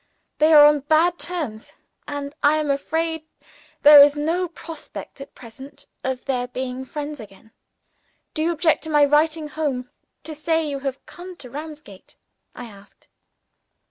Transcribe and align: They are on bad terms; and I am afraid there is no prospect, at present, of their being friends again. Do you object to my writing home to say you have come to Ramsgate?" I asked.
They 0.39 0.51
are 0.51 0.65
on 0.65 0.79
bad 0.79 1.19
terms; 1.19 1.73
and 2.07 2.33
I 2.41 2.57
am 2.57 2.71
afraid 2.71 3.27
there 3.83 4.01
is 4.01 4.15
no 4.15 4.47
prospect, 4.47 5.21
at 5.21 5.35
present, 5.35 5.85
of 6.03 6.25
their 6.25 6.47
being 6.47 6.85
friends 6.85 7.19
again. 7.19 7.51
Do 8.33 8.41
you 8.41 8.51
object 8.51 8.83
to 8.85 8.89
my 8.89 9.05
writing 9.05 9.47
home 9.47 9.91
to 10.23 10.33
say 10.33 10.65
you 10.67 10.79
have 10.79 11.05
come 11.05 11.35
to 11.35 11.51
Ramsgate?" 11.51 12.15
I 12.55 12.65
asked. 12.65 13.09